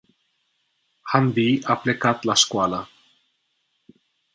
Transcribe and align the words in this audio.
Hanvi 1.11 1.47
a 1.75 1.77
plecat 1.85 2.29
la 2.31 2.39
scoala. 2.47 2.83